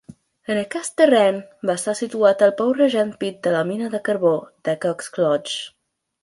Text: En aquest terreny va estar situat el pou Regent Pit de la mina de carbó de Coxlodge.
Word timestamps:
En 0.51 0.59
aquest 0.59 0.93
terreny 1.01 1.35
va 1.69 1.75
estar 1.79 1.93
situat 1.99 2.41
el 2.45 2.53
pou 2.61 2.71
Regent 2.79 3.13
Pit 3.25 3.37
de 3.49 3.53
la 3.57 3.61
mina 3.73 3.91
de 3.97 4.01
carbó 4.09 4.33
de 4.71 4.77
Coxlodge. 4.87 5.55